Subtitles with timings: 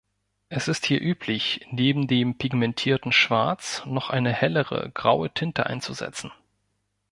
[0.49, 6.31] Es ist hier üblich, neben dem pigmentierten Schwarz noch eine hellere graue Tinte einzusetzen.